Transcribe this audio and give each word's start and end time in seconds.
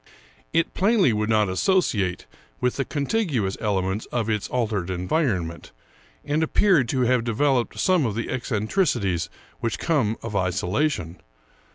It 0.51 0.73
plainly 0.73 1.13
would 1.13 1.29
not 1.29 1.47
associate 1.47 2.25
with 2.59 2.77
the 2.77 2.85
contiguous 2.85 3.55
elements 3.61 4.07
of 4.07 4.31
its 4.31 4.47
altered 4.47 4.89
environment, 4.89 5.71
and 6.25 6.41
ap 6.41 6.53
peared 6.55 6.89
to 6.89 7.01
have 7.01 7.23
developed 7.23 7.77
some 7.79 8.07
of 8.07 8.15
the 8.15 8.31
eccentricities 8.31 9.29
which 9.59 9.77
come 9.77 10.17
of 10.23 10.35
isolation. 10.35 11.21